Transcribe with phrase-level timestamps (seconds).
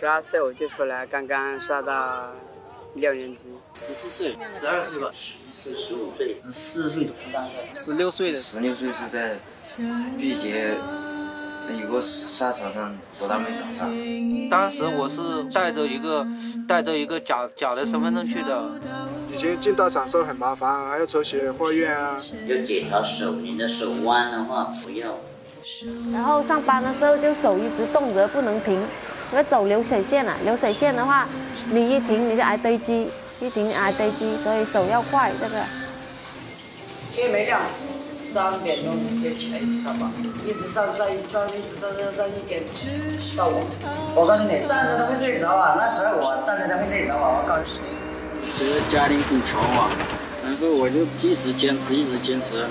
[0.00, 2.32] 十二岁我就出来，刚刚上到
[2.94, 3.48] 六年级。
[3.74, 8.38] 十四岁，十二岁吧，十一岁，十五岁，十四岁，十三岁，十六岁的。
[8.38, 9.36] 十六岁是在
[10.16, 10.74] 毕节
[11.82, 13.90] 有个沙场上和他们打仗。
[14.48, 16.26] 当时我是带着一个
[16.66, 18.70] 带着一个假假的身份证去的。
[19.30, 22.16] 以前进到场时候很麻烦，还要抽血化验啊。
[22.46, 25.18] 要检查手，你的手弯的话不要。
[26.10, 28.82] 然后上班的时候就手一直动着不能停，
[29.32, 30.34] 要走流水线了。
[30.44, 31.28] 流水线的话，
[31.70, 35.64] 你一停你就挨堆积，一停挨堆积，所以手要快这个。
[37.12, 37.60] 天没亮，
[38.32, 40.10] 三点钟就起来一直上班，
[40.46, 42.62] 一直上上一上一直上上上一点
[43.36, 43.66] 到我。
[44.14, 45.74] 我告诉你，站着都会睡着啊！
[45.76, 47.42] 那时候我站着都会睡着啊！
[47.42, 47.90] 我告诉你。
[48.56, 49.90] 这个家里很穷啊，
[50.44, 52.64] 然后我就一直坚持，一直坚持，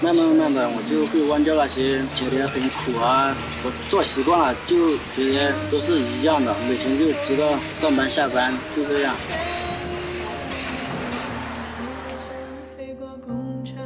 [0.00, 9.16] 慢慢慢慢的我就会忘掉那些觉得很苦啊，我做习惯了就觉得都是一样的，每天就知道上班下班就这样。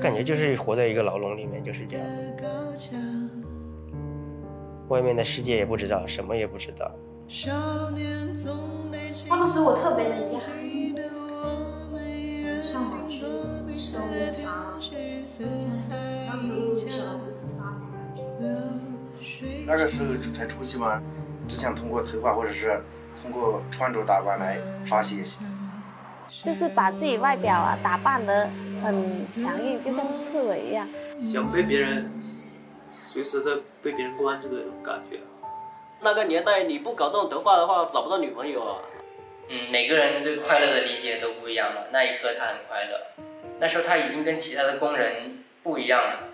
[0.02, 2.06] 感觉就是活在一个牢笼里面，就是这样。
[4.88, 6.90] 外面的世界也不知道，什么也不知道。
[9.28, 10.92] 那个时候我特别的压抑，
[12.62, 13.24] 上网去
[19.66, 20.04] 那个时候
[20.36, 21.00] 才初期嘛，
[21.48, 22.82] 只想通过头发或者是
[23.20, 25.22] 通过穿着打扮来发泄，
[26.42, 28.48] 就是把自己外表啊打扮的
[28.82, 30.86] 很强硬，就像刺猬一样。
[31.18, 32.10] 想被别人
[32.90, 35.18] 随时的被别人关注的那种感觉。
[36.00, 38.78] 那个年代你不搞这种头发的话，找不到女朋友啊。
[39.48, 41.80] 嗯，每个人对快乐的理解都不一样嘛。
[41.92, 43.00] 那一刻他很快乐，
[43.62, 46.24] 那时候他已经跟其他的工人不一样了，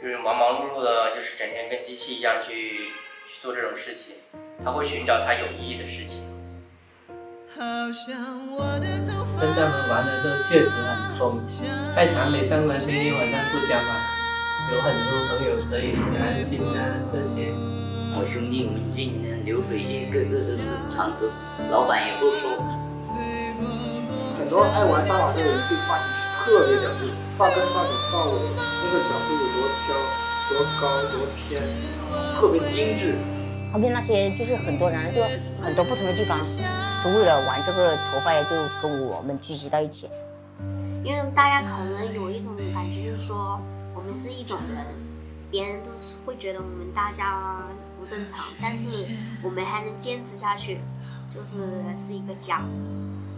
[0.00, 2.92] 就是忙忙碌碌的，就是整天跟机器一样去
[3.26, 4.14] 去做这种事情。
[4.64, 6.22] 他会寻找他有意义的事情。
[7.58, 11.42] 跟他们玩的时候确实很疯，
[11.92, 13.90] 在厂里上班天天晚上不加班，
[14.70, 17.50] 有很多朋友可以谈心啊这些。
[18.14, 20.56] 我兄弟们进的流水线，个个都是
[20.88, 21.32] 唱歌，
[21.68, 22.62] 老板也不说。
[24.38, 26.19] 很多爱玩沙马特的人对发型是
[26.50, 27.06] 特别讲究，
[27.38, 29.94] 发根、发尾、发尾那个角度有多飘、
[30.50, 31.62] 多高、多偏，
[32.34, 33.14] 特别精致。
[33.70, 35.22] 旁边那些就是很多人，就
[35.62, 36.42] 很多不同的地方，
[37.04, 40.10] 就为了玩这个头发呀，就跟我们聚集到一起。
[41.04, 43.60] 因为大家可能有一种感觉，就是说
[43.94, 44.84] 我们是一种人，
[45.52, 47.62] 别人都是会觉得我们大家。
[48.00, 48.88] 不正常，但是
[49.42, 50.80] 我们还能坚持下去，
[51.28, 51.58] 就是
[51.94, 52.62] 是一个家。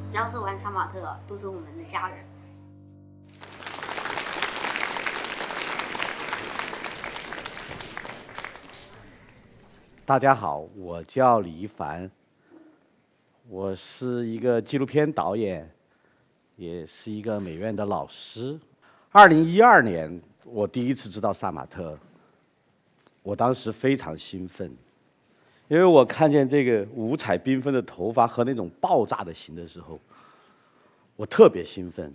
[0.08, 2.18] 只要是玩杀马特，都是我们的家人。
[10.04, 12.10] 大家好，我叫李一凡，
[13.48, 15.70] 我是一个纪录片导演，
[16.56, 18.58] 也是一个美院的老师。
[19.12, 21.96] 二零一二年，我第一次知道杀马特。
[23.22, 24.76] 我当时非常兴奋，
[25.68, 30.00] 因为我看见这个五彩缤纷的头发和那种爆炸的形的时候，
[31.14, 32.12] 我特别兴奋。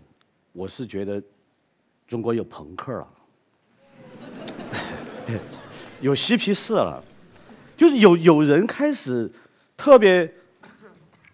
[0.52, 1.24] 我是觉得
[2.06, 3.08] 中国有朋克了，
[6.02, 7.02] 有嬉皮士了，
[7.78, 9.32] 就是有有人开始
[9.78, 10.30] 特别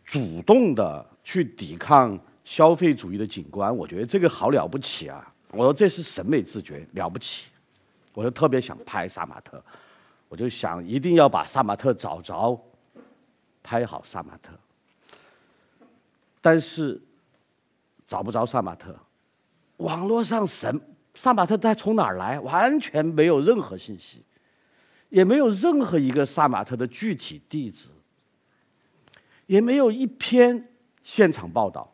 [0.06, 3.76] 主动的去抵抗消费主义的景观。
[3.76, 5.34] 我觉得这个好了不起啊！
[5.52, 7.48] 我说这是审美自觉，了不起。
[8.14, 9.64] 我就特别想拍杀马特，
[10.28, 12.60] 我就想一定要把杀马特找着，
[13.64, 14.52] 拍好杀马特。
[16.42, 17.02] 但是
[18.06, 18.96] 找不着杀马特，
[19.78, 20.80] 网络上什
[21.14, 22.40] 杀马特他从哪儿来？
[22.42, 24.24] 完全没有任何信息，
[25.14, 27.90] 也没有任何一个杀马特的具体地址，
[29.46, 30.68] 也没有一篇
[31.04, 31.88] 现场报道。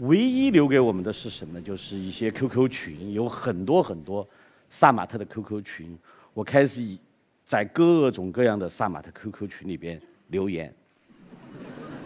[0.00, 1.64] 唯一留给我们的是什么呢？
[1.64, 4.28] 就是一些 QQ 群，有很多很多。
[4.68, 5.98] 杀马特的 QQ 群，
[6.34, 6.98] 我开始以
[7.46, 9.98] 在各种各样的杀马特 QQ 群里边
[10.28, 10.74] 留言，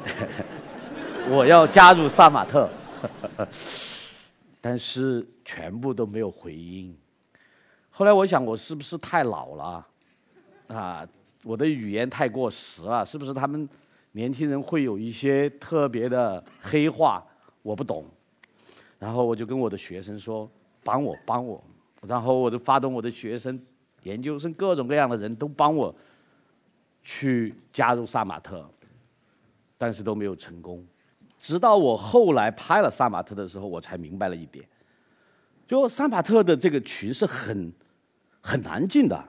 [1.28, 2.70] 我要加入杀马特，
[4.60, 6.96] 但是全部都没有回音。
[7.90, 9.84] 后来我想，我是不是太老了？
[10.68, 11.06] 啊，
[11.42, 13.68] 我的语言太过时了，是不是他们
[14.12, 17.24] 年轻人会有一些特别的黑话？
[17.62, 18.04] 我不懂。
[18.98, 20.50] 然后我就跟我的学生说
[20.82, 21.62] ：“帮我，帮我。”
[22.08, 23.60] 然后我就发动我的学生、
[24.04, 25.94] 研究生，各种各样的人都帮我
[27.02, 28.68] 去加入杀马特，
[29.76, 30.84] 但是都没有成功。
[31.38, 34.66] 直到我后来拍了杀马特的时候，我才明白了一点：
[35.68, 37.72] 就杀马特的这个群是很
[38.40, 39.22] 很难进的。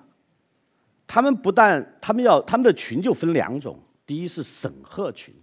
[1.08, 5.34] 他们不但他们要他们的群就分两种，第一是审核群，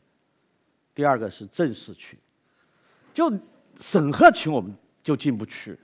[0.94, 2.18] 第二个是正式群。
[3.14, 3.32] 就
[3.80, 5.78] 审核群我们就进不去。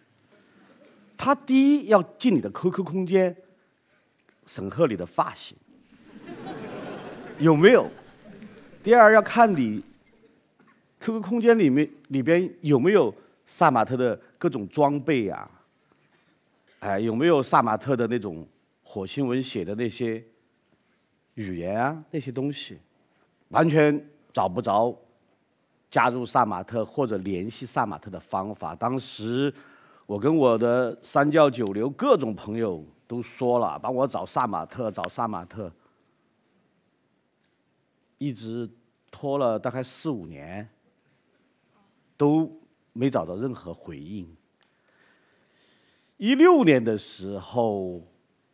[1.16, 3.34] 他第一要进你的 QQ 空间，
[4.46, 5.56] 审核你的发型
[7.38, 7.84] 有没有；
[8.82, 9.82] 第二要看你
[10.98, 13.14] QQ 空间里面里边有没有
[13.46, 15.50] 萨马特的各种装备啊，
[16.80, 18.46] 哎有没有萨马特的那种
[18.92, 20.20] 火星文写的那些
[21.34, 22.76] 语言啊那些东西，
[23.50, 24.92] 完全找不着
[25.88, 28.74] 加入萨马特或者联系萨马特的方法。
[28.74, 29.54] 当时。
[30.06, 35.72] 我跟我的三教九流各种朋友都说了，帮我找萨马特，找萨马特，
[38.18, 38.68] 一直
[39.12, 40.68] 拖了大概四五年，
[42.16, 42.50] 都
[42.92, 44.28] 没找到任何回应。
[46.16, 48.02] 一六年的时候，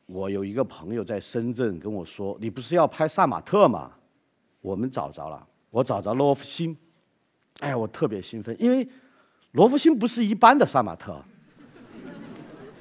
[0.06, 3.92] 我有一个朋友在深圳跟我说：“你不是要拍萨马特吗？”
[4.62, 6.76] 我们找着了，我找着罗福星，
[7.60, 8.88] 哎，我特别兴奋，因为
[9.52, 11.22] 罗福星不是一般的杀马特。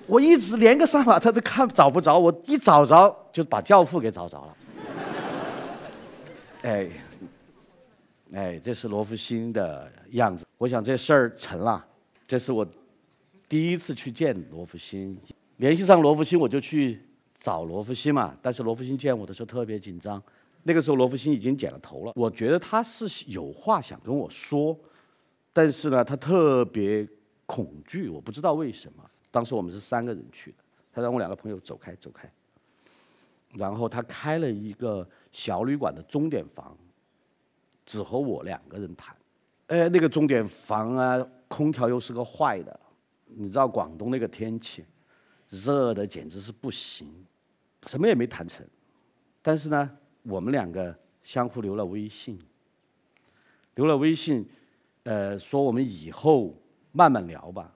[0.07, 4.57] 我一直连个杀马特都看找不着，我一找着就把教父给找着了。
[6.63, 6.89] 哎，
[8.33, 10.45] 哎，这是罗福星的样子。
[10.57, 11.83] 我想这事儿成了，
[12.28, 12.66] 这是我
[13.48, 15.16] 第一次去见罗福星，
[15.57, 17.00] 联系上罗福星我就去
[17.45, 18.36] 找罗福星嘛。
[18.42, 20.19] 但是罗福星见我的时候特别紧张，
[20.63, 22.12] 那个时候罗福星已经剪了头了。
[22.15, 24.75] 我觉得他是有话想跟我说，
[25.53, 27.07] 但是呢，他特别
[27.45, 29.06] 恐惧，我不知道为什么。
[29.30, 30.57] 当时我们是三个人去的，
[30.92, 32.27] 他让我两个朋友走开走开，
[33.53, 36.75] 然后他开了一个小旅馆的钟点房，
[37.86, 39.15] 只和我两个人谈。
[39.68, 42.80] 哎，那个钟点房啊，空调又是个坏的，
[43.25, 44.83] 你知道广东那个天气，
[45.50, 47.07] 热的简直是不行，
[47.85, 48.65] 什么也没谈成。
[49.41, 49.89] 但是呢，
[50.23, 52.39] 我们两个相互留了微信，
[53.75, 54.47] 留了微信，
[55.03, 56.55] 呃，说我们以后
[56.91, 57.75] 慢慢聊吧。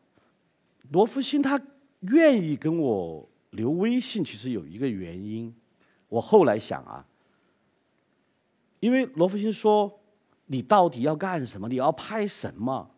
[0.92, 1.62] 罗福星他
[2.02, 5.54] 愿意跟我留微信，其实有一个原因。
[6.08, 7.06] 我后来想啊，
[8.80, 10.00] 因为罗福星说
[10.48, 11.68] ：“你到底要干什么？
[11.68, 12.90] 你要拍什么？”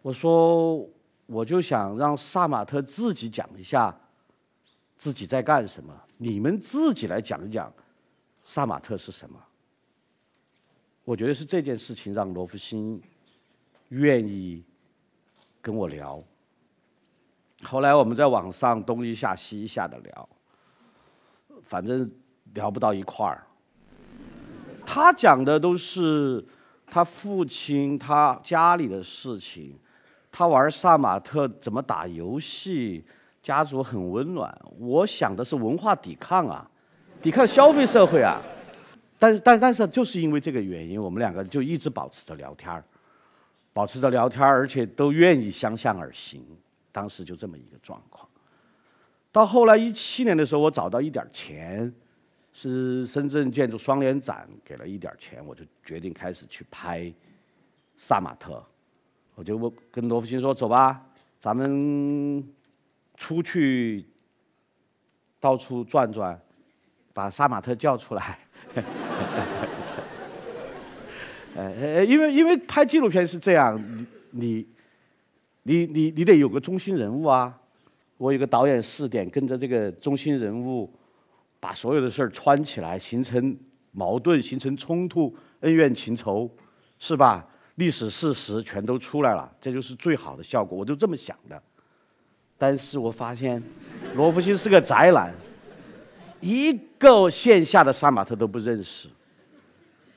[0.00, 0.88] 我说
[1.26, 3.94] ：“我就想让萨马特自己讲一下
[5.02, 7.72] 自己在干什么，你们自己来讲一讲
[8.44, 9.36] 萨马特是什么。”
[11.02, 13.02] 我觉得是这件事情让罗福星
[13.88, 14.62] 愿意
[15.60, 16.22] 跟我聊。
[17.64, 20.28] 后来我们在网上东一下西一下的聊，
[21.62, 22.08] 反正
[22.54, 23.44] 聊不到一块儿。
[24.86, 26.46] 他讲的都是
[26.86, 29.76] 他父亲、他家里的事情，
[30.30, 33.04] 他玩萨马特怎么打游戏，
[33.42, 34.56] 家族很温暖。
[34.78, 36.70] 我想的是文化抵抗啊，
[37.20, 38.40] 抵抗消费社会啊。
[39.18, 42.84] 但是，但但是就是因为这个原因，我们两个就一直保持着聊天儿，
[43.72, 46.44] 保持着聊天儿，而且都愿意相向而行。
[46.90, 48.28] 当时就这么一个状况，
[49.30, 51.90] 到后来一七年的时候，我找到一点钱，
[52.52, 57.10] 是深圳建筑双年展给了一点钱，我就决定开始去拍
[57.96, 58.62] 萨马特。
[59.34, 61.00] 我就跟罗福星说：“走吧，
[61.40, 62.46] 咱们
[63.16, 64.04] 出去
[65.40, 66.40] 到处转转，
[67.12, 68.38] 把杀马特叫出来。
[71.54, 73.78] ”呃，因为因为拍纪录片是这样，
[74.30, 74.66] 你。
[75.64, 77.56] 你你你你得有个中心人物啊！
[78.16, 80.92] 我有个导演试点，跟着这个中心人物，
[81.60, 83.56] 把所有的事儿串起来，形成
[83.92, 86.50] 矛盾，形成冲突，恩怨情仇，
[86.98, 87.48] 是吧？
[87.76, 90.76] 历史事实全都出来了，这就是最好的效果。
[90.76, 91.62] 我就这么想的。
[92.62, 93.60] 但是我发现，
[94.14, 95.34] 罗福星是个宅男，
[96.40, 99.08] 一个线下的杀马特都不认识，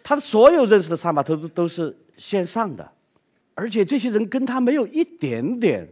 [0.04, 2.88] 他所有认识的杀马特都都是线上的。
[3.56, 5.90] 而且这些人跟他没有一点点，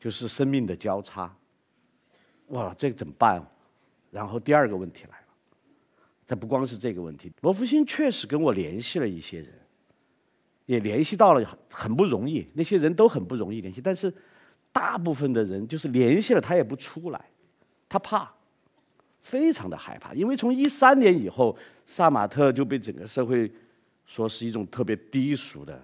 [0.00, 1.30] 就是生命的交叉。
[2.46, 3.46] 哇，这个怎么办？
[4.10, 5.26] 然后第二个问题来了，
[6.26, 9.52] 这不光是这个问题，罗福星确实跟我联系了一些人，
[10.64, 14.10] 也联系到了很很不容易，那些人都很不容易联系，但是
[14.76, 17.30] 大部分的人就是联系了他也不出来，
[17.88, 18.30] 他怕，
[19.20, 21.56] 非常的害怕，因为从一三年以后，
[21.86, 23.50] 萨马特就被整个社会
[24.04, 25.80] 说是一种特别低俗的。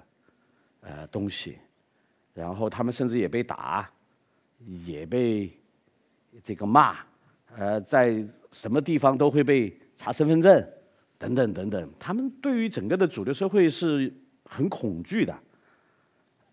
[0.84, 1.56] 呃，东西，
[2.34, 3.88] 然后他们甚至也被打，
[4.84, 5.48] 也被
[6.42, 6.96] 这个骂，
[7.56, 10.68] 呃，在什么地方都会被查身份证，
[11.18, 11.88] 等等等等。
[12.00, 14.12] 他们对于整个的主流社会是
[14.44, 15.32] 很恐惧的，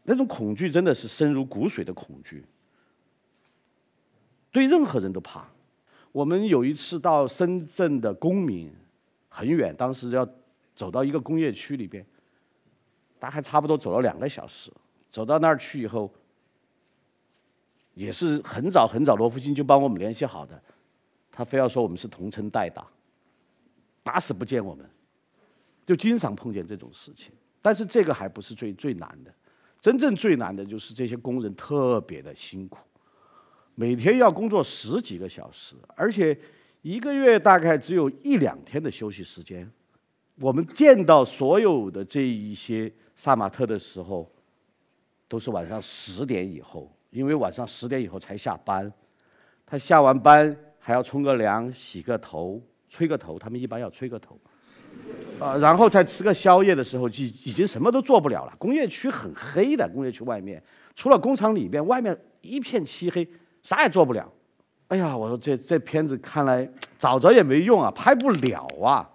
[0.03, 2.43] 那种恐惧真的是深如骨髓的恐惧，
[4.51, 5.47] 对任何人都怕。
[6.11, 8.73] 我们有一次到深圳的公民，
[9.27, 10.27] 很远，当时要
[10.73, 12.03] 走到一个工业区里边，
[13.19, 14.71] 大概差不多走了两个小时。
[15.11, 16.11] 走到那儿去以后，
[17.93, 20.59] 也是很早很早，罗福星就帮我们联系好的，
[21.31, 22.87] 他非要说我们是同城代打，
[24.03, 24.89] 打死不见我们，
[25.85, 27.31] 就经常碰见这种事情。
[27.61, 29.33] 但是这个还不是最最难的，
[29.81, 32.79] 真正最难的就是这些工人特别的辛苦，
[33.75, 36.37] 每天要工作十几个小时，而且
[36.81, 39.69] 一个月大概只有一两天的休息时间。
[40.41, 44.29] 我们见到所有的这一些杀马特的时候，
[45.27, 48.91] 都是晚上十点以后，因为晚上十点以后才下班，
[49.65, 54.39] 他下完班还要冲个凉、洗个头、吹个头，他们一般要吹个头。
[55.39, 58.53] 呃，然后再吃个宵夜的时候，已已经什么都做不了了。
[58.57, 60.61] 工业区很黑的，工业区外面
[60.95, 63.27] 除了工厂里边，外面一片漆黑，
[63.63, 64.29] 啥也做不了。
[64.89, 69.09] 哎呀，我说这这片子看来找着也没用啊，拍不了啊，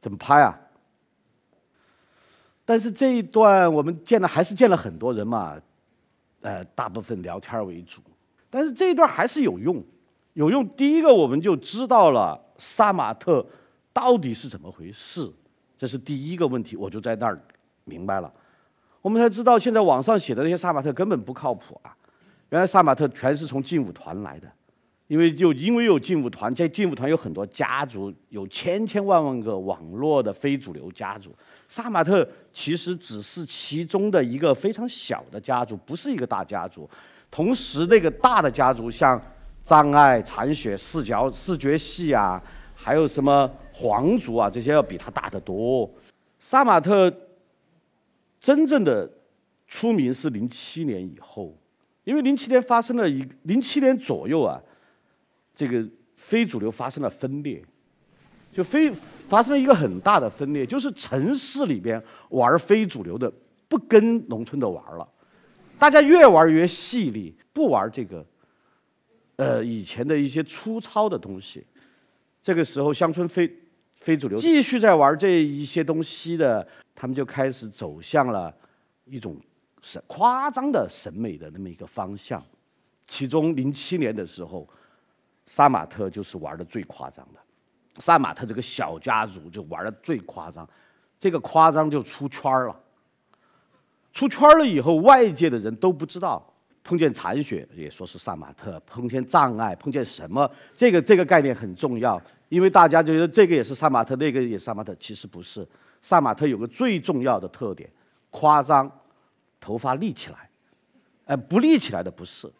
[0.00, 0.56] 怎么拍啊？
[2.64, 5.56] 但是这一段我们见了，还是见了很多人嘛，
[6.42, 8.00] 呃，大部分聊天为主。
[8.50, 9.82] 但是这一段还是有用，
[10.34, 10.68] 有用。
[10.68, 13.44] 第一个，我们就知道了杀马特
[13.98, 15.28] 到底是怎么回事。
[15.76, 17.36] 这是第一个问题，我就在那儿
[17.82, 18.32] 明白了。
[19.02, 21.96] 我们才知道，现在网上写的那些杀马特根本不靠谱啊！
[22.50, 24.48] 原来杀马特全是从劲舞团来的，
[25.08, 31.34] 因为就因为有劲舞团，在劲舞团有很多家族，有千千万万个网络的非主流家族。
[31.66, 36.88] 杀马特其实只是其中的一个非常小的家族，不是一个大家族。
[37.32, 39.20] 同时，那个大的家族像
[39.64, 42.40] 障碍、残血、视角、视觉系啊。
[42.80, 44.48] 还有什么皇族啊？
[44.48, 45.90] 这些要比他大得多。
[46.38, 47.12] 杀马特
[48.40, 49.10] 真正的
[49.66, 51.58] 出名是零七年以后，
[52.04, 54.62] 因为零七年发生了一零七年左右啊，
[55.56, 55.84] 这个
[56.16, 57.60] 非主流发生了分裂，
[58.52, 63.30] 就非发生了一个很大的分裂，就是城市里边玩非主流的
[63.68, 65.06] 不跟农村的玩了，
[65.80, 68.24] 大家越玩越细腻，不玩这个
[69.34, 71.66] 呃以前的一些粗糙的东西。
[72.48, 73.54] 这个时候，乡村非
[73.94, 78.50] 非主流继续在玩这一些东西的，他们就开始走向了
[79.04, 79.36] 一种
[79.82, 82.42] 审夸张的审美的那么一个方向。
[83.06, 84.66] 其中，零七年的时候，
[85.44, 87.40] 杀马特就是玩的最夸张的。
[88.00, 90.66] 杀马特这个小家族就玩的最夸张，
[91.20, 92.74] 这个夸张就出圈了。
[94.14, 96.47] 出圈了以后，外界的人都不知道。
[96.88, 100.50] 碰见残血也说是杀马特，碰见障碍，碰见什么？
[100.74, 102.18] 这个这个概念很重要。
[102.48, 105.68] 因为大家觉得这个也是杀马特，那个也是杀马特，其实不是。
[106.00, 107.90] 杀马特有个最重要的特点，
[108.30, 108.90] 夸张，
[109.60, 110.48] 头发立起来，
[111.26, 112.50] 哎，不立起来的不是。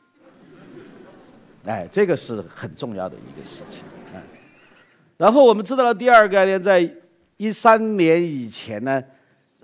[1.64, 3.82] 哎，这个是很重要的一个事情。
[4.14, 4.22] 哎，
[5.16, 6.86] 然后我们知道了第二个概念，在
[7.38, 9.02] 一三年以前呢，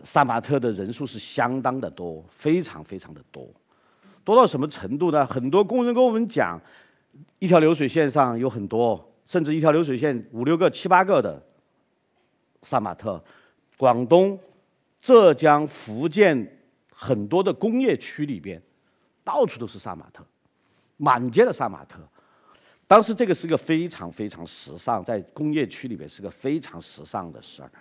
[0.04, 3.46] 杀马特的人数是相当的多，非常非常的多，
[4.24, 5.24] 多到什么程度呢？
[5.26, 6.60] 很多工人跟我们讲，
[7.38, 9.10] 一条流水线上有很多。
[9.26, 11.42] 甚至一条流水线五六个、七八个的
[12.60, 13.24] 杀马特，
[13.78, 14.38] 广东、
[15.00, 16.58] 浙江、福建
[16.92, 18.60] 很多的工业区里边，
[19.24, 20.22] 到处都是杀马特，
[20.98, 21.98] 满街的杀马特。
[22.86, 27.72] 当时这个是个非常非常时尚，在工业区里边是个非常时尚的事儿。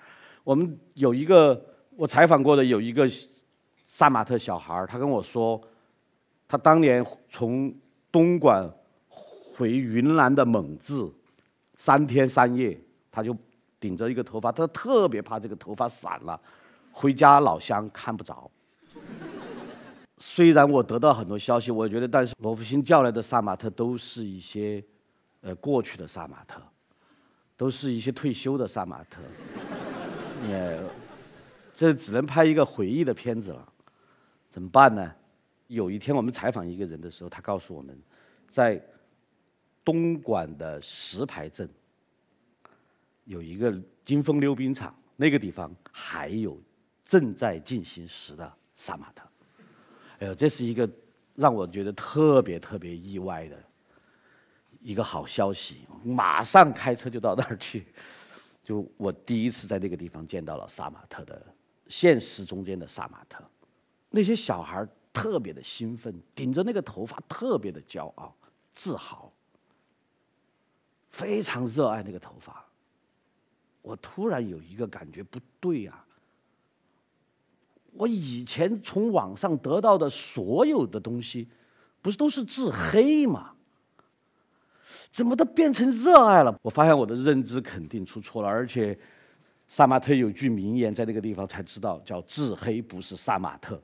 [0.46, 1.62] 我们有一个
[1.98, 3.06] 我采访过的有一个
[3.86, 5.62] 杀马特小孩儿，他跟我说，
[6.54, 7.74] 他当年从
[8.12, 8.72] 东莞
[9.18, 11.12] 回云南的蒙自。
[11.76, 12.80] 三天三夜，
[13.12, 13.36] 他就
[13.80, 16.40] 顶着一个头发，他特别怕这个头发散了，
[16.92, 18.52] 回家老乡看不着。
[20.20, 24.82] 虽然我得到很多消息，我觉得，但是罗福星叫来的杀马特都是一些，
[25.42, 26.62] 呃，过去的杀马特，
[27.58, 29.24] 都是一些退休的杀马特。
[30.48, 30.84] 呃，
[31.76, 33.68] 这只能拍一个回忆的片子了，
[34.52, 35.12] 怎么办呢？
[35.74, 37.98] 有一天我们采访一个人的时候，他告诉我们，
[38.48, 38.82] 在。
[39.86, 41.70] 东莞的石牌镇
[43.26, 46.58] 有一个金峰溜冰场，那个地方还有
[47.04, 49.28] 正在进行时的杀马特。
[50.20, 50.90] 哎呦，这是一个
[51.36, 53.62] 让我觉得特别特别意外的
[54.80, 55.80] 一个好消息。
[56.02, 57.86] 马上开车就到那儿去，
[58.64, 61.46] 就我第一次在那个地方见到了杀马特的
[61.90, 63.44] 现实中间的杀马特。
[64.10, 68.36] 那些小孩特别的兴奋，顶着那个头发特别的骄傲、
[68.74, 69.32] 自豪。
[71.12, 72.66] 非常热爱那个头发，
[73.84, 76.04] 我突然有一个感觉不对呀！
[77.92, 81.48] 我以前从网上得到的所有的东西，
[82.02, 83.52] 不是都是自黑吗？
[85.12, 86.60] 怎么都变成热爱了？
[86.64, 88.98] 我发现我的认知肯定出错了，而且
[89.68, 93.80] 杀马特有句名言，在那个地方才知道，叫“自黑不是杀马特”。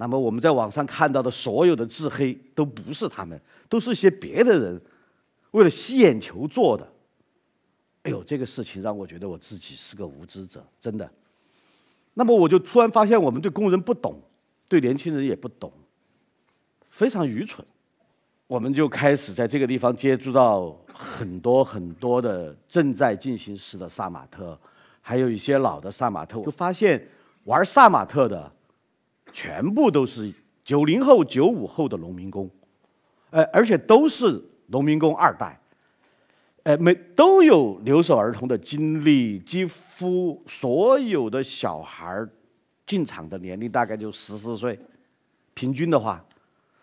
[0.00, 3.38] 那么我们在网上看到的所有的自黑，都不是他们，
[3.68, 4.80] 都是些别的人
[5.50, 6.90] 为了吸眼球做的。
[8.04, 11.06] 哎呦，这个事情让我觉得我自己是个无知者，真的。
[12.14, 14.18] 那么我就突然发现，我们对工人不懂，
[14.68, 15.70] 对年轻人也不懂，
[16.88, 17.62] 非常愚蠢。
[18.46, 24.58] 我们就开始在这个地方接触到很多很多的正在进行时的杀马特，
[25.02, 27.06] 还有一些老的杀马特，就发现
[27.44, 28.50] 玩杀马特的。
[29.32, 30.32] 全部都是
[30.64, 32.48] 九零后、九五后的农民工，
[33.30, 35.58] 呃，而且都是农民工二代，
[36.64, 42.26] 呃，每都有留守儿童的经历，几乎所有的小孩
[42.86, 44.78] 进厂的年龄大概就十四岁，
[45.54, 46.24] 平均的话，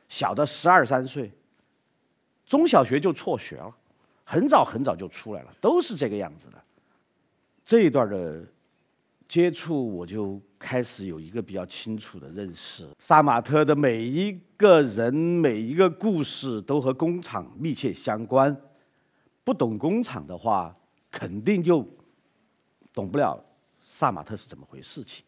[0.09, 1.31] 小的十二三岁，
[2.45, 3.73] 中小学就辍学了，
[4.23, 6.61] 很早很早就出来了，都是这个样子的。
[7.65, 8.43] 这一段的
[9.27, 10.41] 接触，我就。
[10.59, 18.55] 开始有一个比较清楚的认识，杀马特的每一个人、每一个故事都和工厂密切相关。
[19.43, 20.75] 不懂工厂的话，
[21.09, 21.87] 肯定就
[22.91, 23.39] 懂不了
[23.83, 25.03] 杀马特是怎么回事。
[25.03, 25.23] 情，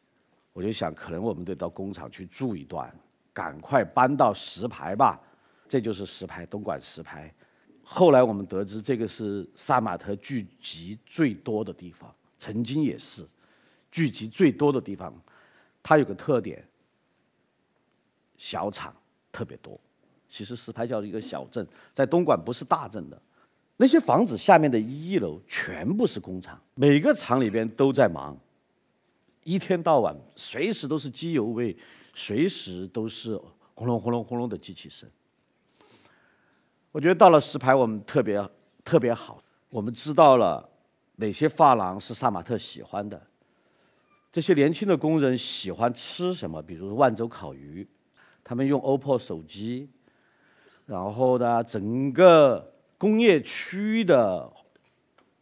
[0.52, 2.94] 我就想，可能我们得到工厂去住一段，
[3.32, 5.20] 赶快搬到石牌吧。
[5.68, 7.34] 这就是石牌，东莞石牌。
[7.84, 13.26] 后来我们得知，这个是杀马特聚集最多的地方，曾经也是。
[13.92, 15.14] 聚集最多的地方，
[15.82, 16.64] 它有个特点，
[18.38, 18.96] 小厂
[19.32, 19.80] 特别多。
[20.28, 23.20] 其实石牌叫一个小镇，在东莞不是大镇的。
[23.78, 28.38] 那些房子下面的一楼全部是工厂，每个厂里边都在忙，
[29.44, 31.76] 一天到晚随时都是机油味，
[32.14, 33.40] 随时都是
[33.74, 35.10] 轰隆轰隆轰隆的机器声。
[36.92, 38.46] 我觉得到了石牌，我们特别
[38.84, 40.70] 特别好，我们知道了
[41.16, 43.20] 哪些发廊是杀马特喜欢的。
[44.32, 46.62] 这些年轻的工人喜欢吃什么？
[46.62, 47.88] 比如万州烤鱼，
[48.44, 49.90] 他们用 OPPO 手机，
[50.86, 54.52] 然后呢，整个工业区的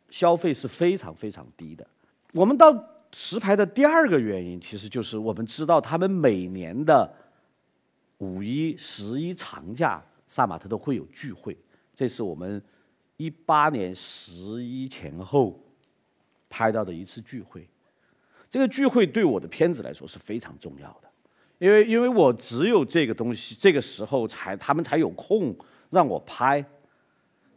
[0.10, 1.86] 消费是非常非常低的。
[2.32, 2.74] 我们到
[3.12, 7.14] 石牌的第二个原因，其实就是我们知道他们每年的
[8.20, 11.58] 五一、十一长假，萨马特都会有聚会。
[11.94, 12.62] 这是我们
[13.18, 15.60] 一八年十一前后
[16.48, 17.68] 拍到的一次聚会。
[18.50, 21.10] 这个聚会对我的片子来说是非常重要的，
[21.60, 25.56] 因为因为我只有这个东西，这个时候才他们才有空
[25.90, 26.64] 让我拍，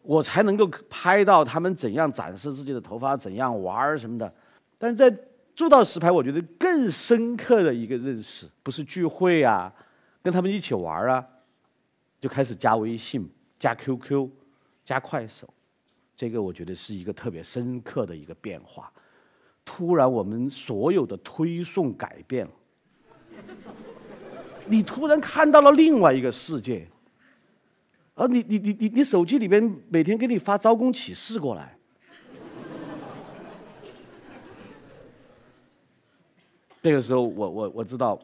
[0.03, 4.33] 我才能够拍到他们怎样展示自己的头发，怎样玩儿什么的。
[4.79, 5.15] 但在
[5.55, 9.73] 做到实拍，我觉得更深刻的一个认识，不是聚会啊，
[10.23, 11.25] 跟他们一起玩儿啊，
[12.21, 14.29] 就开始加微信、加 QQ、
[14.85, 15.49] 加快手，
[16.17, 18.93] 这个我觉得是一个特别深刻的一个变化。
[19.65, 22.53] 突然，我们所有的推送改变了。
[24.67, 26.87] 你突然看到了另外一个世界，
[28.15, 31.77] 而你你你你你手机里边每天给你发招工启事过来。
[36.83, 38.19] 这个时候，我我我知道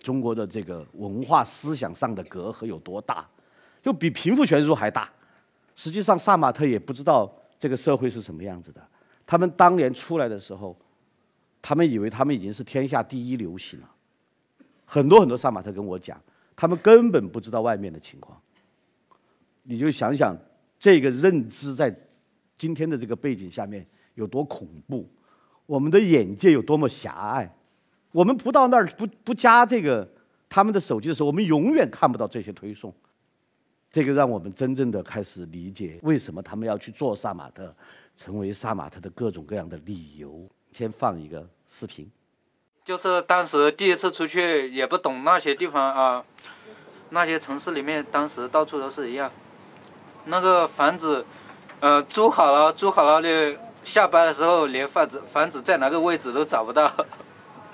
[0.00, 3.28] 中国的这个文化思想上的隔阂有多大，
[3.82, 5.08] 就比贫富悬殊还大。
[5.74, 8.80] 实际上，萨马特也不知道这个社会是什么样子的。
[9.26, 10.76] 他们当年出来的时候，
[11.60, 13.90] 他们以为他们已经是天下第一流行了。
[14.84, 16.20] 很多很多杀马特跟我讲，
[16.54, 18.40] 他们根本不知道外面的情况。
[19.64, 20.36] 你就想想
[20.78, 21.92] 这个认知在
[22.56, 23.84] 今天的这个背景下面
[24.14, 25.08] 有多恐怖，
[25.66, 27.52] 我们的眼界有多么狭隘。
[28.12, 30.08] 我们不到那儿不不加这个
[30.48, 32.94] 他们的手机的时候，我们永远看不到这些推送。
[33.90, 37.74] 这个让我们真正的开始理解为什么他们要去做杀马特。
[38.16, 40.48] 成为杀马特的各种各样的理由。
[40.72, 42.10] 先放一个视频，
[42.84, 46.22] 就是当时第一次出去也不懂那些地方啊，
[47.08, 49.32] 那些城市里面当时到处都是一样，
[50.26, 51.24] 那个房子，
[51.80, 56.92] 呃，租好了，租好了的，下班的时候连房子房子在哪个位置都找不到，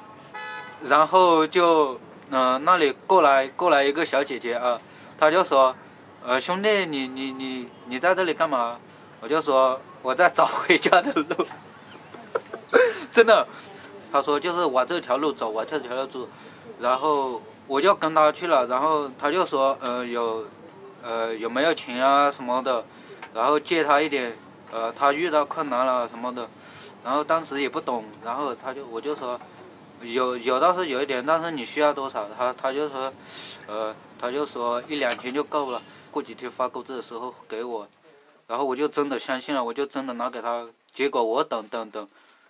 [0.84, 1.98] 然后就
[2.30, 4.80] 嗯那里过来过来一个小姐姐啊，
[5.18, 5.74] 她就说，
[6.24, 8.78] 呃兄弟你你你你在这里干嘛？
[9.20, 9.80] 我就说。
[10.02, 11.46] 我在找回家的路，
[13.12, 13.46] 真的，
[14.10, 16.28] 他说就是往这条路走，往这条路走，
[16.80, 20.44] 然后我就跟他去了，然后他就说，呃，有，
[21.02, 22.84] 呃，有没有钱啊什么的，
[23.32, 24.36] 然后借他一点，
[24.72, 26.48] 呃，他遇到困难了什么的，
[27.04, 29.38] 然后当时也不懂，然后他就我就说，
[30.00, 32.26] 有有倒是有一点，但是你需要多少？
[32.36, 33.12] 他他就说，
[33.68, 37.86] 呃，他就说一两天就够了，过几天发工资的时候给我。
[38.46, 42.06] 然后我就真的相信了，我就真的拿给他，结果我等等等，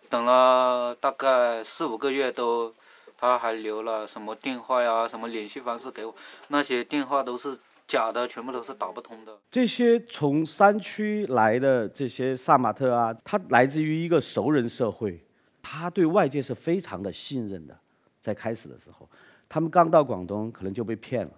[0.08, 2.72] 等了大概四五个月都，
[3.16, 6.14] 他还留了什么电话呀、什么联系方式给我，
[6.48, 9.36] 那些电话都是假的，全部都是打不通的。
[9.50, 15.22] 这些从山区来的这些萨马特啊，他来自于一个熟人社会，
[15.62, 17.78] 他对外界是非常的信任的。
[18.20, 19.08] 在开始的时候，
[19.48, 21.32] 他们刚到广东，可能就被骗了，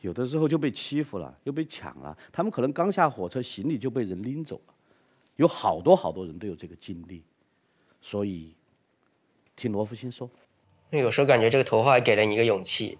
[0.00, 2.16] 有的时候就被欺负了，又被抢了。
[2.32, 4.74] 他们可能刚下火车，行李就被人拎走了，
[5.36, 7.22] 有好多好多人都有这个经历。
[8.00, 8.54] 所以，
[9.56, 10.30] 听罗福星说，
[10.88, 12.98] 那有时候感觉这个头发给了你一个勇气。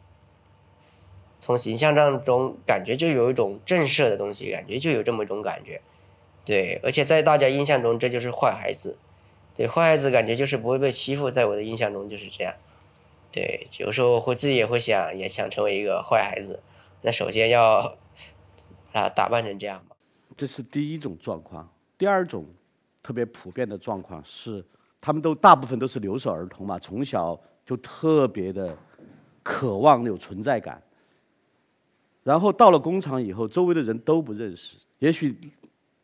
[1.43, 5.81] 从形象当中感觉就有一种震慑的东西，感觉就有这么一种感觉，
[6.45, 8.99] 对，而且在大家印象中这就是坏孩子，
[9.57, 12.53] 对，坏孩子感觉就是不会被欺负，在我的印象中就是这样，
[13.33, 16.61] 对，有时候会自己也会想，也想成为一个坏孩子，
[17.03, 17.97] 那首先要
[18.93, 19.97] 啊打扮成这样吧。
[20.37, 22.47] 这是第一种状况，第二种
[23.03, 24.65] 特别普遍的状况是，
[25.01, 28.77] 他们都大部分都是留守儿童嘛，从小就特别的
[29.43, 30.83] 渴望有存在感。
[32.23, 34.77] 然后到了工厂以后，周围的人都不认识。
[34.99, 35.35] 也许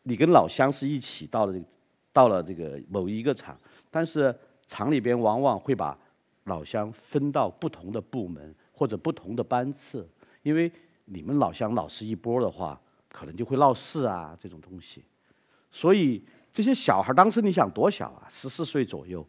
[0.03, 1.65] 你跟老乡是一起到了这个，
[2.13, 3.59] 到了这个某一个厂，
[3.91, 4.35] 但是
[4.67, 5.97] 厂里边往往会把
[6.45, 10.09] 老乡分到不同的部门或者不同的班次，
[10.43, 10.73] 因为
[11.07, 12.79] 你们老乡老是一波的话，
[13.11, 15.05] 可能就会闹事啊这种东西。
[15.73, 19.27] 所以这些小孩当时你想多小啊，十四岁左右，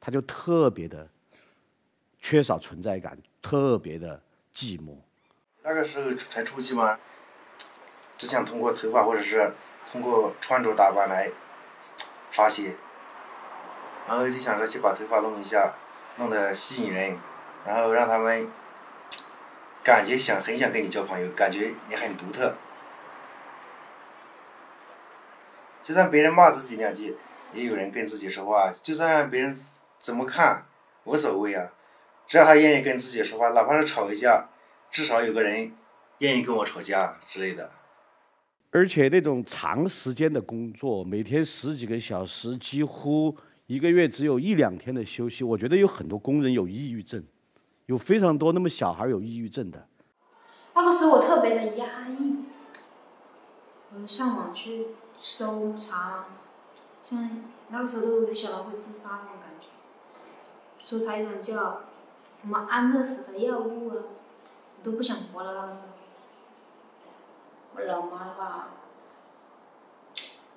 [0.00, 1.08] 他就特别的
[2.18, 4.22] 缺少存在感，特别的
[4.54, 4.96] 寂寞。
[5.62, 6.98] 那个时候才初期嘛，
[8.16, 9.52] 只想通过头发或者是
[9.90, 11.30] 通过穿着打扮来
[12.30, 12.76] 发泄，
[14.06, 15.74] 然后就想着去把头发弄一下，
[16.16, 17.18] 弄得吸引人，
[17.66, 18.50] 然后让他们
[19.88, 22.54] 感觉想很想跟你交朋友，感觉你很独特。
[25.82, 27.16] 就算别人骂自己两句，
[27.54, 29.56] 也有人跟自己说话；就算别人
[29.98, 30.66] 怎么看，
[31.04, 31.72] 无所谓啊，
[32.26, 34.50] 只要他愿意跟自己说话，哪怕是吵一架。
[34.90, 35.72] 至少有个人
[36.18, 37.70] 愿意跟我吵架之类的，
[38.70, 43.34] 而且那种长时间的工作，每天十几个小时，几乎
[43.66, 47.24] 一个月只有一两天的休息，我觉得有很多工人有抑郁症，
[47.88, 49.86] 有非常多那么小孩有抑郁症的。
[50.74, 52.44] 那个时候我特别的压抑，
[53.94, 56.26] 我上网去搜查，
[57.02, 57.30] 像
[57.68, 59.68] 那个时候都有小人会自杀那种感觉，
[60.78, 61.80] 搜查一种叫
[62.36, 63.96] 什么安乐死的药物啊。
[64.80, 65.92] 都不想活了那个时候，
[67.74, 68.68] 我老妈的话，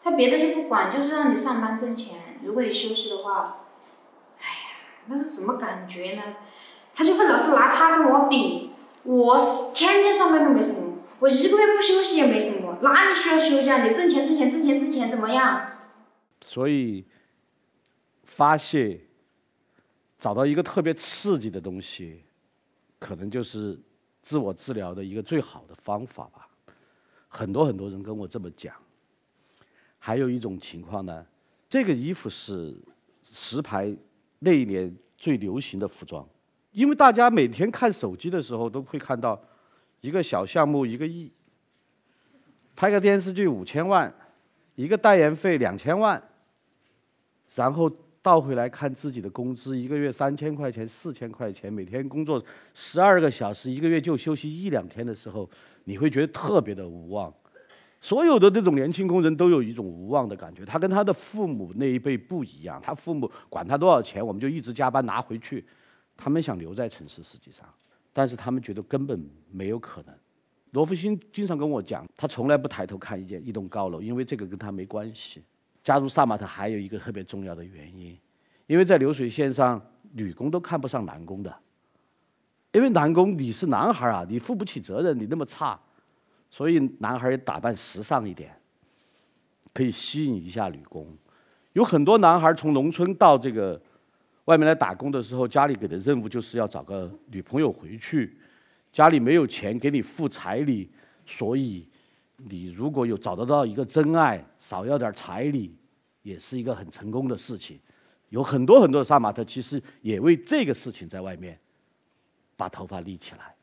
[0.03, 2.37] 她别的就不管，就是让你上班挣钱。
[2.43, 3.65] 如果你休息的话，
[4.37, 6.35] 哎呀，那是什么感觉呢？
[7.01, 8.69] 他就会老是拿他跟我比，
[9.01, 9.35] 我
[9.73, 13.83] 天天上班都没什么，我一个月不休息也没什么，哪里需要休假？
[13.83, 15.79] 你挣钱挣钱挣钱挣钱怎么样？
[16.41, 17.03] 所以，
[18.23, 19.01] 发泄，
[20.19, 22.23] 找到一个特别刺激的东西，
[22.99, 23.79] 可能就是。
[24.23, 26.47] 自我治疗的一个最好的方法吧，
[27.27, 28.75] 很多很多人跟我这么讲。
[29.97, 31.25] 还有一种情况呢，
[31.67, 32.77] 这个衣服是
[33.23, 33.91] 石牌
[34.37, 36.23] 那一年最流行的服装，
[36.71, 39.39] 因为大家每天看手机的时候都会看到
[40.01, 41.31] 一个小项目一个亿，
[42.75, 44.13] 拍个电视剧五千万，
[44.75, 46.21] 一个代言费两千万，
[47.55, 47.91] 然后。
[48.23, 52.39] 倒回来看自己的工资，一个月三千块钱、四千块钱，每天工作
[52.75, 55.49] 十二个小时，一个月就休息一两天的时候，
[55.85, 57.33] 你会觉得特别的无望。
[57.99, 60.63] 所有的这种年轻工人都有一种无望的感觉。
[60.63, 65.65] 他跟他的父母那一辈不一样，他父母管他多少钱，我们就一直加班拿回去。
[66.23, 67.67] 他们想留在城市，实际上，
[68.13, 70.13] 但是他们觉得根本没有可能。
[70.69, 75.41] 罗福星经常跟我讲，他从来不抬头看一件一栋高楼，因为这个跟他没关系。
[75.83, 78.15] 加入萨马特还有一个特别重要的原因，
[78.67, 79.81] 因为在流水线上，
[80.11, 81.51] 女工都看不上男工的，
[82.71, 85.79] 因为男工你是男孩啊，你负不起责任，你那么差，
[86.51, 88.55] 所以男孩也打扮时尚一点，
[89.73, 91.07] 可以吸引一下女工。
[91.73, 93.81] 有很多男孩从农村到这个
[94.45, 98.37] 外面来打工的时候，家里给的任务就是要找个女朋友回去，
[98.91, 100.89] 家里没有钱给你付彩礼，
[101.25, 101.85] 所以。
[102.49, 105.75] 你如果有找得到一个真爱，少要点彩礼，
[106.23, 107.79] 也是一个很成功的事情。
[108.29, 111.55] 有很多很多的杀马特，其实也为这个事情在外面
[112.57, 113.53] 把头发立起来。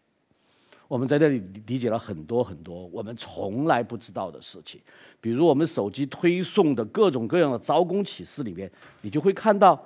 [0.87, 4.81] 我们在这里理解了很多很多我们从来不知道的事情，
[5.21, 9.85] 比如我们手机推送的各种各样的招工启事里面，你就会看到，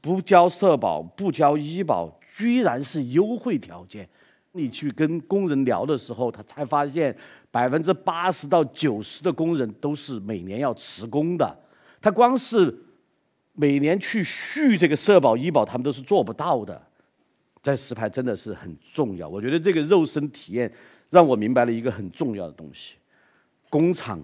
[0.00, 4.08] 不交社保、不交医保，居然是优惠条件。
[4.52, 7.16] 你去跟工人聊的时候，他才发现
[7.50, 11.58] 百分之八十到九十的工人都是每年要辞工的。
[12.00, 12.72] 他光是
[13.54, 16.80] 每年去续这个社保、医保，他们都是做不到的。
[17.62, 20.70] 在石牌真的是很重要，我觉得这个肉身体验
[21.10, 22.96] 让我明白了一个很重要的东西：
[23.70, 24.22] 工厂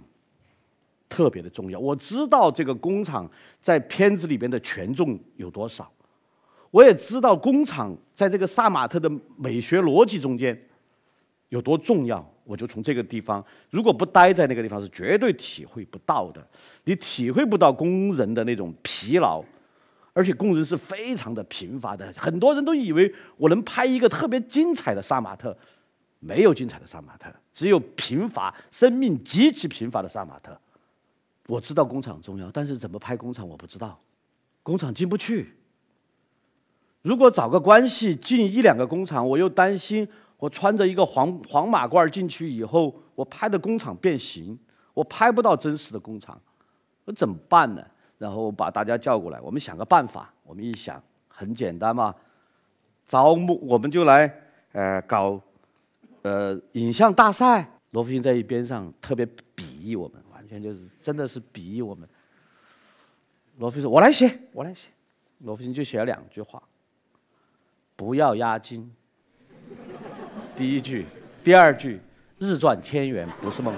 [1.11, 1.79] 特别的重要。
[1.79, 5.93] 我知道这个工厂在片子里边的权重有多少，
[6.71, 10.59] 我也知道工厂在这个萨马特的美学逻辑中间
[11.51, 12.27] 有多重要。
[12.45, 16.45] 我就从这个地方，如果不待在那个地方，是绝对体会不到的。
[16.83, 19.41] 你体会不到工人的那种疲劳，
[20.13, 22.13] 而且工人是非常的贫乏的。
[22.17, 25.57] 很多人都以为我能拍一个特别精彩的杀马特，
[26.19, 30.61] 没有精彩的杀马特，只有贫乏、生命极其贫乏的杀马特。
[31.51, 33.99] 我知道工厂重要，但是怎么拍工厂我不知道，
[34.63, 35.57] 工厂进不去。
[37.03, 40.07] 如果找个关系进一两个工厂，我又担心。
[40.39, 44.59] 我穿着一个黄黄马褂进去以后，我拍的工厂变形，
[44.95, 46.41] 我拍不到真实的工厂，
[47.05, 47.85] 我怎么办呢？
[48.17, 50.33] 然后把大家叫过来，我们想个办法。
[50.45, 52.15] 我们一想，很简单嘛，
[53.07, 54.33] 招募我们就来，
[54.73, 55.39] 呃，搞，
[56.23, 57.69] 呃，影像大赛。
[57.91, 62.09] 罗福星在一边上特别鄙夷我们，全就是真的是鄙夷我们。
[63.59, 64.89] 罗非说：“我来写，我来写。”
[65.39, 66.61] 罗福星就写了两句话
[67.95, 68.93] ：“不要押金。”
[70.57, 71.07] 第一句，
[71.45, 72.01] 第二句，
[72.39, 73.73] 日赚千元不是梦。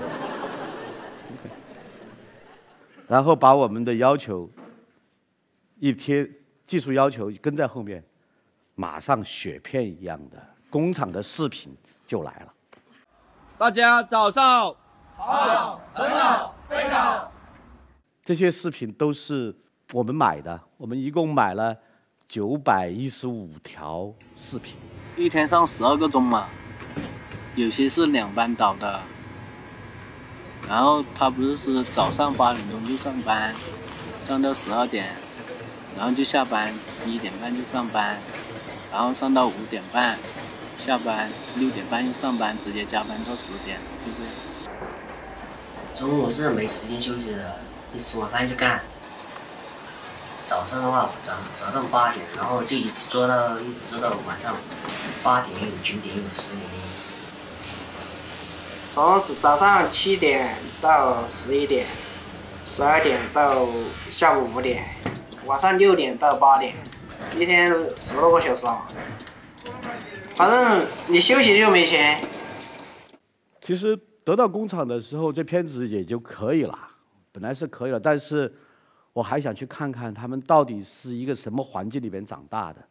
[3.07, 4.49] 然后把我们的要求
[5.79, 6.27] 一贴，
[6.67, 8.03] 技术要求跟在后面，
[8.75, 12.55] 马上雪片一样的工厂的视频就来了。
[13.59, 14.75] 大家早上
[15.17, 17.31] 好，很好，非常。
[18.25, 19.55] 这些视频都是
[19.93, 21.77] 我们买的，我们一共买了
[22.27, 24.77] 九百一十五条视频，
[25.17, 26.49] 一天上十二个钟嘛。
[27.55, 28.99] 有些是两班倒的，
[30.67, 33.55] 然后他不是是早上八点钟就上班，
[34.23, 35.05] 上到十二点，
[35.95, 36.73] 然后就下班，
[37.05, 38.17] 一点半就上班，
[38.91, 40.17] 然后上到五点半，
[40.79, 44.33] 下班六点半又上班，直接加班到十点，就这样。
[45.95, 47.57] 中午是没时间休息的，
[47.95, 48.83] 一吃完饭就干。
[50.45, 54.55] 早上的话，早早上八点，然后就一直做到一直做到晚上
[55.23, 56.67] 八点有九点有十点。
[58.95, 61.87] 从早上七点到十一点，
[62.67, 63.67] 十二点到
[64.11, 64.85] 下午五点，
[65.47, 66.75] 晚上六点到八点，
[67.39, 68.87] 一天十多个小时啊。
[70.35, 72.21] 反正你休息就没钱。
[73.61, 76.79] 其实得到工厂的时候，这片子也就可以了，
[77.33, 78.53] 本来是可以了，但是
[79.13, 82.83] 我还想去看看他们到底是一个什么环境里边长大的，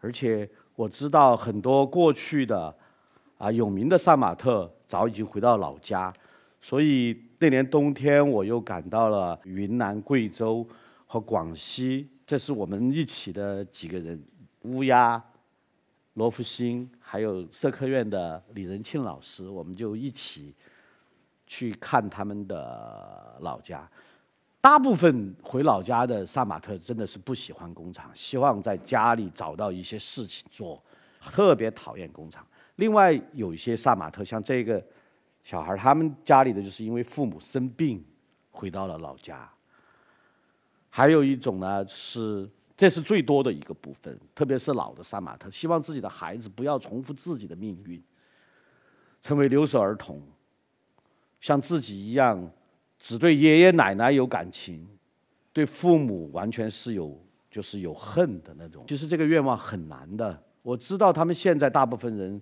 [0.00, 2.74] 而且我知道很多过去的。
[3.40, 6.12] 啊，有名的杀马特早已经回到老家，
[6.60, 10.68] 所以那年冬天我又赶到了云南、贵州
[11.06, 12.06] 和广西。
[12.26, 14.22] 这是我们一起的几个人：
[14.64, 15.24] 乌鸦、
[16.12, 19.48] 罗福星，还有社科院的李仁庆老师。
[19.48, 20.54] 我们就一起
[21.50, 23.90] 去看他们的老家。
[24.60, 30.80] 大部分回老家的杀马特真的是不喜欢工厂，希望在家里找到一些事情做，
[31.20, 32.46] 特别讨厌工厂。
[32.76, 34.80] 另外有一些萨马特，像这个
[35.42, 38.04] 小孩，他们家里的就是因为父母生病，
[38.52, 39.50] 回到了老家。
[40.88, 48.00] 还有一种呢，是这是最多的一个部分，特别是老的萨马特，希望自己的孩子不要重复自己的命运，
[49.20, 50.22] 成为留守儿童，
[51.40, 52.50] 像自己一样，
[52.98, 54.88] 只对爷爷奶奶有感情，
[55.52, 58.84] 对父母完全是有就是有恨的那种。
[58.86, 62.40] 其实这个愿望很难的，我知道他们现在大部分人。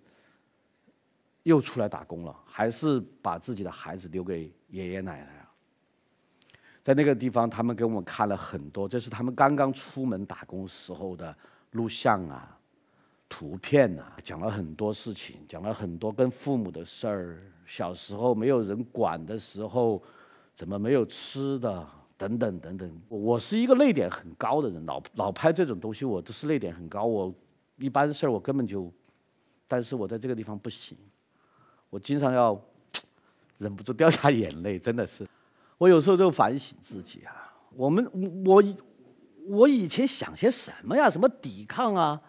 [1.44, 5.46] 又出来打工了，还是把自己的孩子留给爷爷奶奶？
[6.84, 11.34] 在那个地方，他们给我们看了很多，这是他们刚刚出门打工时候的
[11.70, 12.57] 录像啊、
[13.28, 20.02] 图片啊，讲了很多事情，讲了很多跟父母的事儿，小时候没有人管的时候，
[20.56, 21.86] 怎么没有吃的，
[22.16, 23.02] 等等等等。
[23.08, 27.04] 我是一个泪点很高的人，老老拍这种东西，我都是泪点很高。
[27.04, 27.34] 我
[27.76, 28.90] 一般事儿我根本就，
[29.68, 30.96] 但是我在这个地方不行。
[31.90, 32.58] 我经常要
[33.58, 35.26] 忍不住掉下眼泪，真的是。
[35.76, 38.04] 我有时候就反省自己啊，我们
[38.44, 38.62] 我
[39.46, 41.08] 我以前想些什么呀？
[41.08, 42.20] 什么抵抗啊？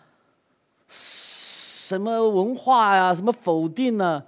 [0.90, 3.16] 什么文化呀？
[3.16, 4.26] 什么否定呢？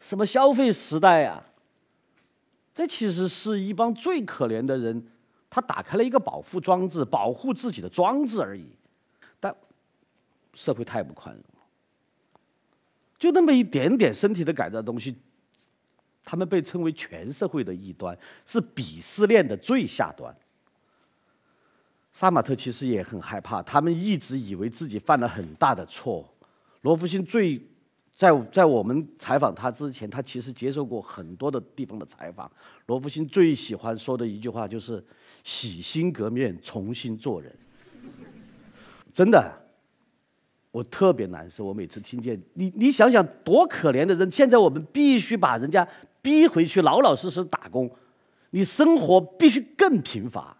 [0.00, 1.42] 什么消费时代呀？
[2.74, 5.04] 这其实是一帮最可怜的人，
[5.50, 8.70] 他打开了一个保护装置，保护自己的装置而已。
[9.40, 9.54] 但
[10.54, 11.66] 社会太不宽容了。
[13.18, 15.16] 就那么一点点身体的改造东西，
[16.24, 20.32] 他们被称为全社会的异端，是鄙视链的最下端。
[22.12, 26.28] 杀马特其实也很害怕，他们一直以为自己犯了很大的错。
[26.82, 27.60] 罗福星最
[28.16, 32.50] 在在我们采访他之前，他其实接受过很多的地方的采访。
[32.86, 35.04] 罗福星最喜欢说的一句话就是
[35.44, 37.54] “洗心革面，重新做人”。
[39.14, 39.52] 真的，
[40.72, 41.64] 我特别难受。
[41.64, 45.86] 我每次听见你，你想想多可怜的人，现在我们必须把人家
[46.20, 47.88] 逼回去，老老实实打工，
[48.50, 50.56] 你生活必须更贫乏，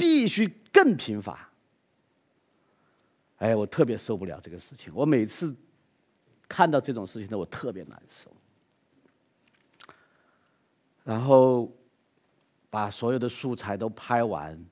[0.00, 1.48] 必须更贫乏。
[3.36, 4.92] 哎，我特别受不了这个事情。
[4.94, 5.54] 我每次
[6.48, 8.30] 看到这种事情呢，我特别难受。
[11.04, 11.70] 然后
[12.68, 14.62] 把所有的素材都拍完，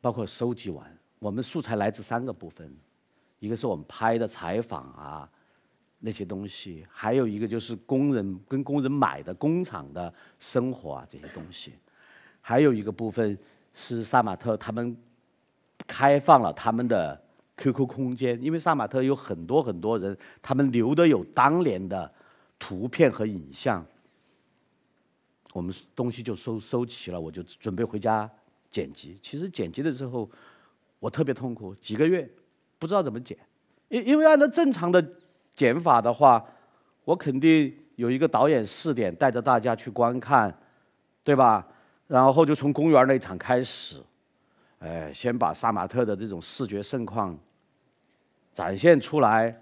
[0.00, 0.98] 包括收集完。
[1.18, 2.74] 我们素材来自三个部分，
[3.40, 5.28] 一个是我们拍的采访啊
[5.98, 11.72] 那些东西，还有一个就是工人跟工人买的工厂的生活啊这些东西，
[12.44, 13.38] 还有一个部分
[13.72, 14.94] 是杀马特他们。
[15.86, 17.20] 开放了他们的
[17.58, 22.10] QQ 空间，因为杀马特有很多很多人，他们留的有当年的
[22.58, 23.84] 图片和影像，
[25.52, 28.30] 我们东西就收收齐了，我就准备回家
[28.70, 29.18] 剪辑。
[29.20, 30.30] 其实剪辑的时候，
[31.00, 32.26] 我特别痛苦，几个月
[32.78, 33.36] 不知道怎么剪，
[33.88, 35.04] 因因为按照正常的
[35.54, 36.42] 剪法的话，
[37.04, 40.56] 我肯定有一个导演试点，带着大家去观看，
[41.22, 41.68] 对吧？
[42.06, 44.02] 然后就从公园那场开始。
[44.80, 47.34] 哎，先把杀马特的这种视觉盛况
[48.52, 49.58] 展现出来，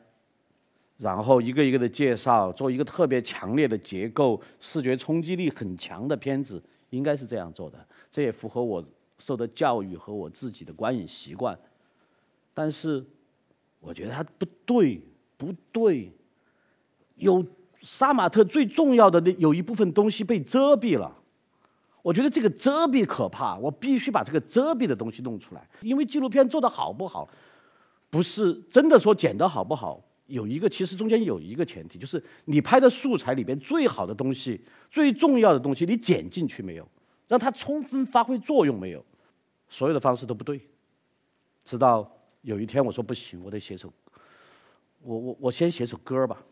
[0.96, 7.78] 然后一个一个的介绍，做一个特别强烈的结构、视觉冲击力很强的片子，应该是这样做的。
[8.10, 8.84] 这也符合我
[9.18, 11.56] 受的教育和我自己的观影习惯。
[12.52, 13.04] 但是，
[13.78, 15.00] 我觉得它不对，
[15.36, 16.10] 不对。
[17.14, 17.46] 有
[17.80, 21.21] 杀马特最重要的那有一部分东西被遮蔽了。
[22.02, 25.66] 我觉得这个遮蔽可怕，我必须把这个遮蔽的东西弄出来。
[25.82, 27.28] 因为纪录片做的好不好，
[28.10, 34.60] 不是真的说剪得好不好，有一个其实中间有一个前提，就是你拍的素材里边最好的东西、
[34.90, 36.88] 最重要的东西，你剪进去没有，
[37.28, 39.04] 让它充分发挥作用没有，
[39.68, 40.60] 所有的方式都不对。
[41.64, 42.10] 直到
[42.40, 43.92] 有一天我说不行，我得写首，
[45.02, 46.42] 我我我先写首歌吧，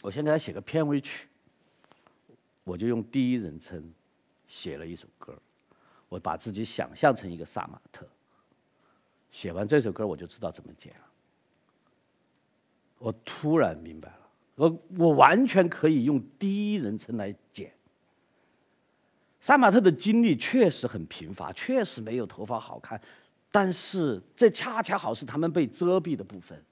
[0.00, 1.28] 我先给他写个片尾曲，
[2.64, 3.92] 我就用第一人称。
[4.48, 5.38] 写了一首歌，
[6.08, 8.04] 我把自己想象成一个杀马特。
[9.30, 11.00] 写完这首歌，我就知道怎么剪了。
[12.98, 14.18] 我突然明白了，
[14.56, 17.72] 我我完全可以用第一人称来剪。
[19.38, 23.00] 杀马特的经历确实很贫乏，确实没有头发好看，
[23.52, 26.64] 但是这恰恰好是他们被遮蔽的部分。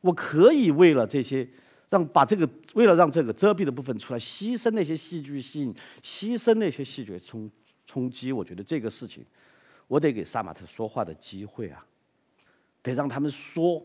[0.00, 1.46] 我可以为了这些。
[1.90, 7.50] 让把这个为了让这个遮蔽的部分出来，牺牲那些戏剧性，牺牲那些视觉冲
[7.84, 9.24] 冲击，我觉得这个事情，
[9.88, 11.84] 我得给杀马特说话的机会啊，
[12.80, 13.84] 得让他们说，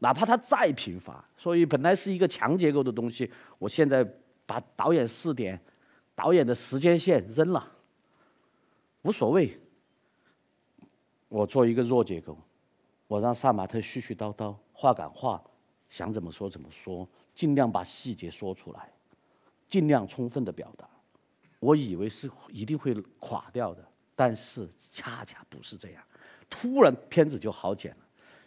[0.00, 1.24] 哪怕他再贫乏。
[1.38, 4.06] 所以本来是一个强结构的东西，我现在
[4.44, 5.58] 把导演试点、
[6.14, 7.66] 导演的时间线扔了，
[9.00, 9.56] 无所谓。
[11.28, 12.36] 我做一个弱结构，
[13.08, 15.42] 我让杀马特絮絮叨叨，话赶话，
[15.88, 17.08] 想怎么说怎么说。
[17.34, 18.88] 尽量把细节说出来，
[19.68, 20.88] 尽量充分的表达。
[21.60, 23.84] 我以为是一定会垮掉的，
[24.16, 26.02] 但是恰恰不是这样。
[26.50, 27.98] 突然片子就好剪了，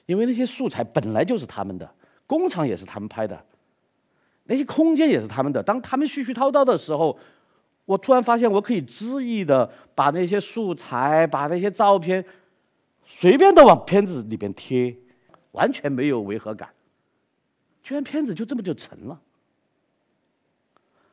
[0.06, 1.90] 因为那些素材本来就是他们的，
[2.28, 3.44] 工厂也是他们拍的，
[4.44, 5.64] 那些空间也是他们的。
[5.64, 7.18] 当他们絮絮叨叨的时候，
[7.86, 12.24] 我突然发现我可以恣意的把那些素材、把那些照片
[13.06, 14.96] 随便的往片子里边贴，
[15.54, 16.70] 完全没有违和感。
[17.86, 19.22] 居然片子就这么就成了，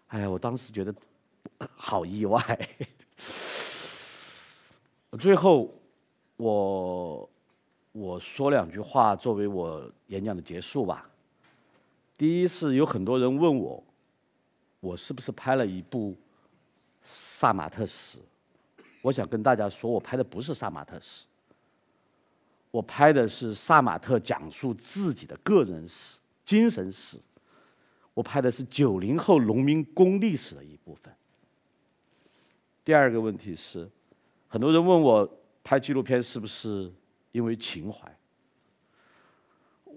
[0.07, 0.95] 哎呀，我当时觉得
[1.77, 2.41] 好意外。
[5.21, 5.71] 最后，
[6.39, 7.29] 我
[7.93, 11.07] 我说两句话作为我演讲的结束吧。
[12.17, 13.85] 第一是有很多人问我，
[14.81, 16.17] 我是不是拍了一部
[17.03, 18.19] 萨马特史？
[19.03, 21.27] 我想跟大家说，我拍的不是萨马特史，
[22.71, 26.19] 我拍的是萨马特讲述自己的个人史。
[26.45, 27.19] 精神史，
[28.15, 31.13] 我拍的是九零后农民工历史的一部分。
[32.85, 33.89] 第二个问题是，
[34.49, 36.93] 很多人问我拍纪录片是不是
[37.31, 38.11] 因为情怀？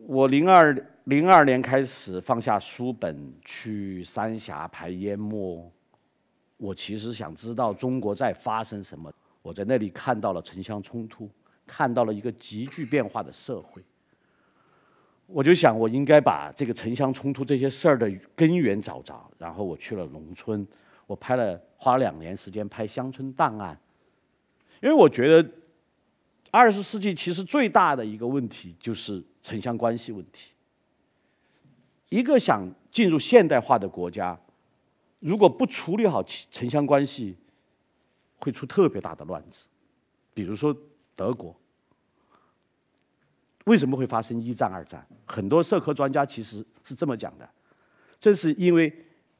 [0.08, 5.72] 我零二零二年开始放下书本去三峡拍淹没，
[6.58, 9.12] 我其实想知道中国在发生什么。
[9.42, 11.30] 我在那里看到了城乡冲突，
[11.66, 13.84] 看到了一个急剧变化的社会。
[15.28, 19.30] 我就想，我应该把这个城乡冲突这些事儿的根源找着。
[19.38, 20.66] 然后我去了农村，
[21.08, 23.78] 我拍了花了两年时间拍乡村档案。
[24.82, 25.50] 因为我觉得
[26.52, 30.52] 二十世纪其实最大的一个问题就是城乡关系问题。
[32.10, 34.40] 一个想进入现代化的国家，
[35.20, 37.36] 如果不处理好城乡关系，
[38.40, 39.68] 会出特别大的乱子。
[40.34, 40.76] 比如说
[41.16, 41.56] 德国，
[43.66, 45.06] 为什么会发生一战、二战？
[45.26, 47.48] 很多社科专家其实是这么讲的：
[48.20, 48.92] 正是因为，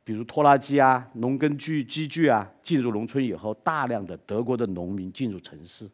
[0.04, 5.90] 比如拖拉机啊、农耕具机具啊进入农村以后，大量的德国的农民进入城市，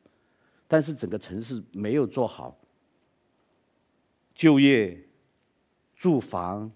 [0.68, 2.58] 但是整个城市没有做好
[4.36, 5.00] 就业。
[6.02, 6.72] 住房，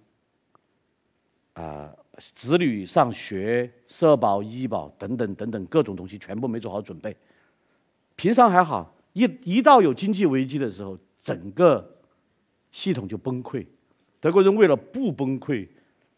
[1.53, 7.17] 啊，子女上学、社保、医保等等等等各种东西全部没做好准备。
[8.15, 10.95] 平常还好，一一到有经济危机的时候，
[11.25, 11.97] 整个
[12.71, 13.65] 系统就崩溃。
[14.19, 15.67] 德国人为了不崩溃，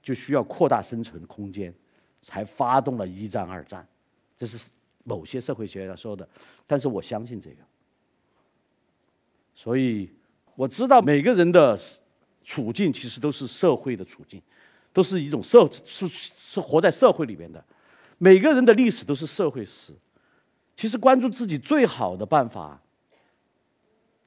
[0.03, 1.73] 就需要扩大生存空间，
[2.21, 3.87] 才发动了一战、二战。
[4.37, 4.69] 这是
[5.05, 6.27] 某些社会学家说的，
[6.67, 7.57] 但是我相信这个。
[9.55, 10.11] 所以
[10.55, 11.79] 我知道每个人的。
[12.49, 14.41] 处境其实都是社会的处境，
[14.93, 17.61] 都是一种社是是活在社会里面的。
[18.19, 19.91] 每个人的历史都是社会史。
[20.77, 22.81] 其实关注自己最好的办法，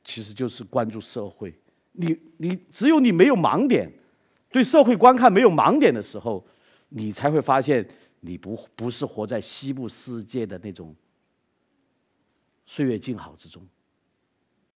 [0.02, 1.54] 其实就是关注社会。
[1.92, 3.90] 你你只有你没有盲点，
[4.50, 6.46] 对社会观看没有盲点的时候，
[6.88, 7.86] 你才会发现
[8.20, 10.94] 你不不是活在西部世界的那种
[12.66, 13.66] 岁月静好之中。